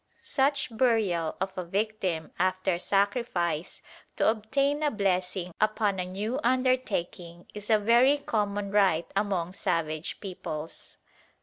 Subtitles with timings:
[0.23, 3.83] Such burial of a victim after sacrifice
[4.15, 10.19] to obtain a blessing upon a new undertaking is a very common rite among savage
[10.19, 10.97] peoples.